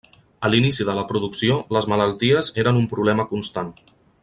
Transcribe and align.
A 0.47 0.49
l'inici 0.53 0.87
de 0.87 0.95
la 0.99 1.03
producció 1.11 1.59
les 1.77 1.89
malalties 1.93 2.51
eren 2.65 2.81
un 2.83 2.89
problema 2.95 3.29
constant. 3.35 3.71